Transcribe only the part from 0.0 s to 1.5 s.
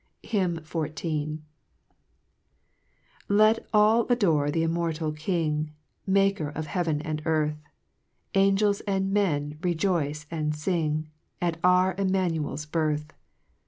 HYMN XIV.